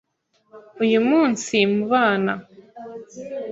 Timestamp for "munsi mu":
1.09-1.83